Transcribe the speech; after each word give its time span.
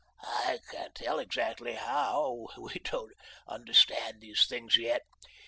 I 0.23 0.57
can't 0.71 0.95
tell 0.95 1.19
exactly 1.19 1.73
how. 1.73 2.47
We 2.57 2.73
don't 2.83 3.13
understand 3.47 4.19
these 4.21 4.47
things 4.47 4.75
yet. 4.75 5.03